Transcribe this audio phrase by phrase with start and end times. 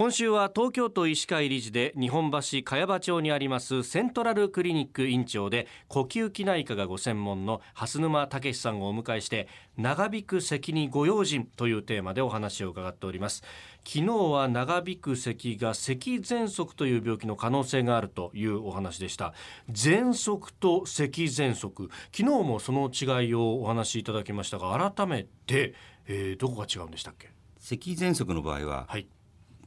[0.00, 13.42] 今週は東京都医師会理事で日本橋茅場町にありますセントラルクリニック院長で呼吸器内科がご専門の蓮沼武さんをお迎えして長引く咳にご用心というテーマでお話を伺っております。
[13.86, 19.34] 昨日は長引く咳が咳喘息という病気の可能性があるというお話でした。
[19.70, 21.90] 喘息と咳喘息。
[22.10, 25.74] 昨日もその違いをお話しいただきましたが改めて、
[26.06, 27.28] えー、どこが違うんでしたっけ？
[27.58, 29.06] 咳喘息の場合は、はい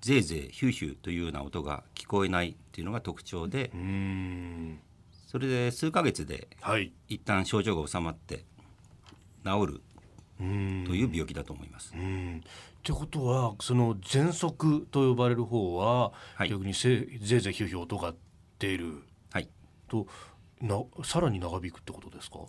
[0.03, 3.71] ゼーゼーヒューヒューというような音が聞こえないっていうのが特徴で
[5.27, 6.91] それで数ヶ月ではい。
[7.07, 8.43] 一旦症状が治まって
[9.45, 9.81] 治る
[10.37, 11.93] という病気だと思います。
[11.95, 11.97] う。
[11.97, 12.43] ん。
[12.43, 16.49] ってことはその喘息と呼ばれる方は、はい。
[16.49, 18.13] 逆にせぜいぜいヒューヒュー音が
[18.59, 19.47] 出るはい。
[19.87, 20.05] と
[20.59, 22.39] なさらに長引くってことですか？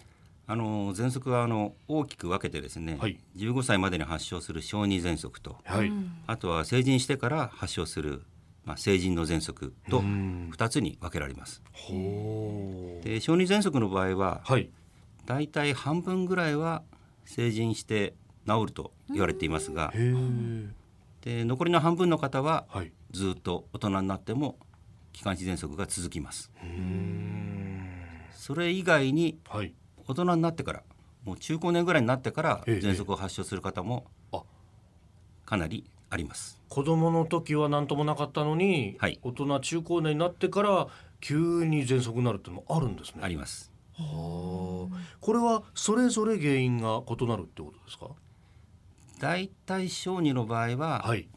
[0.47, 3.19] あの喘息はあの大きく分けてですね、はい。
[3.37, 5.93] 15歳までに発症する小児喘息とはい、
[6.27, 8.23] あとは成人してから発症する、
[8.65, 10.51] まあ、成人の喘息とうん。
[10.55, 11.63] 2つに分けられます。
[13.03, 14.71] で小児喘息の場合ははい。
[15.25, 16.83] だいたい半分ぐらいは
[17.25, 18.13] 成人して
[18.47, 19.95] 治ると言われていますが
[21.23, 22.93] で残りの半分の方ははい。
[23.13, 24.59] ずっと大人になっても
[25.15, 26.51] 気管支喘息が続きます。
[26.63, 27.91] うーん。
[28.33, 29.73] それ以外にはい
[30.07, 30.83] 大人になってから
[31.25, 34.43] もう中高年ぐらいになってからええ喘息を発症する方もあ。
[35.47, 36.61] かなりあります。
[36.69, 39.19] 子供の時は何ともなかったのに、はい。
[39.23, 40.89] 大人中高年になってから
[41.21, 43.21] 急に喘息になるっていうのもあるんですね。
[43.23, 43.73] あります。
[43.97, 44.97] はあ。
[45.21, 48.09] これはそれぞれ原因が異なるってことですか？
[49.21, 51.29] だいたい小児の場合ははい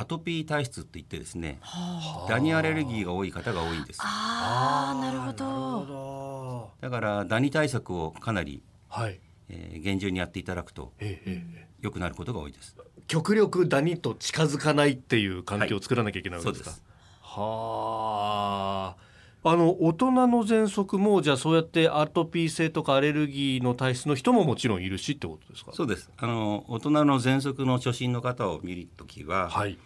[0.00, 4.00] アトピー体質って言ってですねはダニアレルギーが多い方が多いんです。
[4.02, 5.86] ああなるほなるほど。
[5.86, 9.20] どだからダニ対策をかなり、はい。
[9.50, 12.74] えー厳重にやっていただくとええええ良くなることが多いです。
[13.08, 16.84] 極力ダニと近づかないっていう環境を作らなきゃいけないわけですか、そうです。
[17.20, 18.96] は
[19.42, 19.50] あ。
[19.52, 25.72] あの大人の喘息もじゃあそうやってアトピー性とかアレルギーの体質の人ももちろんいるしってことですか？
[25.72, 26.10] そうです。
[26.16, 29.78] あの大人の喘息の初診の方を見るときは、はい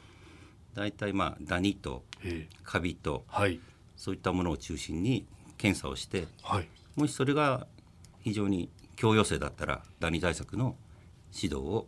[0.75, 2.57] だいたいまあダニとええ。
[2.65, 3.61] カビとはい。
[3.97, 5.25] そういったものを中心に
[5.57, 6.69] 検査をしてはい。
[6.97, 7.67] もしそれが
[8.21, 10.77] 非常に強要性だったらダニ対策の
[11.35, 11.87] 指導を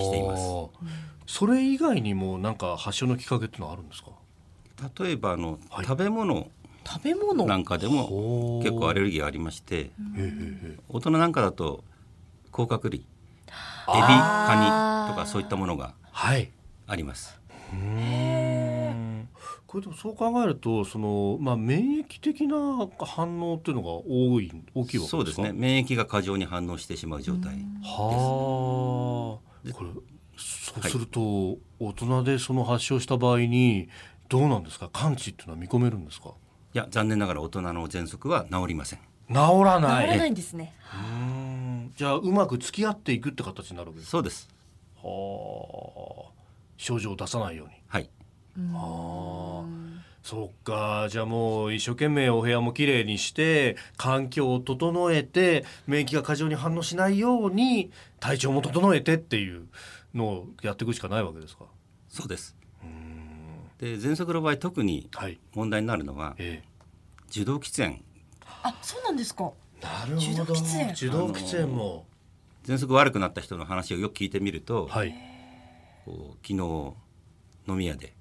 [0.00, 0.54] しています。
[1.26, 4.10] それ以外にもなんか発症のきっかけってのはあるんですか？
[5.02, 5.86] 例えばあの、はい。
[5.86, 6.50] 食べ物。
[6.86, 7.46] 食べ物？
[7.46, 9.90] なんかでも結構アレルギーがありまして
[10.88, 11.82] 大人なんかだと
[12.52, 13.04] 甲殻類。
[13.94, 14.72] エビカニ
[15.06, 16.50] とかそういったものがはい。
[16.86, 17.38] あります。
[17.40, 17.45] うん
[19.66, 25.52] これでもそう考えるとその、まあ、免疫的な反応っていうのが多い大きいわけですかそうですね。
[25.52, 29.72] 免疫が過剰に反応してしまう状態はあ。
[29.72, 29.90] これ
[30.38, 33.88] そうすると、大人でその発症した場合に
[34.28, 34.88] どうなんですか？
[34.92, 36.34] 完治っていうのは見込めるんですか？
[36.74, 38.98] いや残念ながら大人の喘息は治りません。
[39.28, 40.06] 治らない。
[40.06, 40.74] 治らないんですね。
[40.94, 41.92] うん。
[41.96, 44.46] じゃあうまく付き合っていくって形になるわけですそうです。
[45.00, 46.30] かはあ
[46.76, 47.74] 症状を出さないように。
[47.88, 48.10] はい。
[48.74, 49.64] ああ
[50.22, 51.08] そっか。
[51.10, 59.68] じゃあもう一生懸命お部屋もきれいにして環境を整えて免疫が過剰に反応しないように体調も整えてっていう
[60.14, 61.66] のをやっていくしかないわけですか？
[62.08, 62.56] そうです。
[62.82, 63.68] うん。
[63.78, 65.38] で喘息の場合特にはい。
[65.54, 66.62] 問題になるのはえ
[67.30, 68.02] 受動喫煙。
[68.62, 69.52] あそうなんですか。
[69.80, 70.26] えなるほど。
[70.26, 70.92] 受動喫煙。
[70.92, 72.06] 受動喫煙も。
[72.64, 75.14] 喘息悪くなった人の話をよく聞いてみると、はい
[76.06, 76.94] こう昨日
[77.68, 78.14] 飲み屋で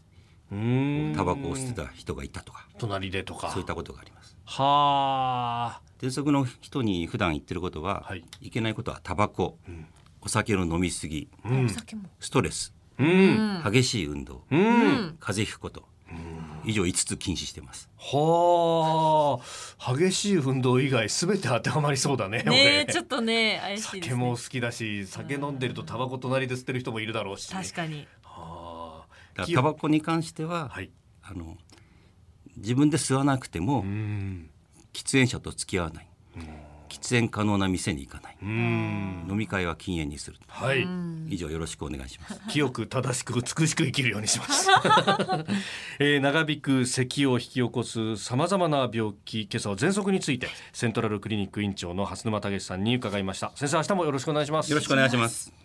[0.51, 1.13] うん。
[1.15, 2.67] タバコを吸ってた人がいたとか。
[2.77, 3.49] 隣でとか。
[3.51, 4.37] そういったことがあります。
[4.45, 5.81] はあ。
[5.99, 8.23] 喘息の人に普段言ってることは、はい。
[8.41, 9.87] い、けないことはタバコ、ん。
[10.21, 11.65] お酒の飲み過ぎうん。
[11.65, 12.09] お酒も。
[12.19, 13.61] ストレスうん。
[13.63, 15.17] 激しい運動、うん、うん。
[15.19, 15.83] 風邪ひくこと
[16.65, 17.89] 以上5つ禁止してます。
[17.97, 19.39] は
[19.79, 19.95] あ。
[19.95, 24.01] 激しい運動以外すべて当てはまりそうだね俺ねえちょっとね怪しいですね。
[24.01, 28.07] 酒も好きだし酒飲んでるとタバコ隣で吸ってる人もいるだろうし確かに。
[28.23, 29.05] は
[29.37, 29.45] あ。
[29.45, 30.91] タバコに関しては、はい。
[31.21, 31.57] あの
[32.57, 34.49] 自分で吸わなくても、うん。
[34.93, 36.07] 喫煙者と付き合わない、
[36.95, 40.87] 喫煙可能な店に行かない、飲み会は禁煙にするはい
[41.29, 44.69] 以上よろしくお願いします清く正しく美しく生きるようにします、
[45.99, 55.64] えー長引く咳を引き起こすさまざまな病気今朝は喘息についてセントラルクリニック院長の蓮沼武さんに伺いました先生明日もよろしくお願いしますよろしくお願いします